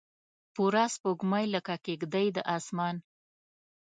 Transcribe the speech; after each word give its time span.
پوره 0.53 0.83
سپوږمۍ 0.93 1.45
لکه 1.55 1.73
کیږدۍ 1.85 2.27
د 2.35 2.37
اسمان 2.55 2.95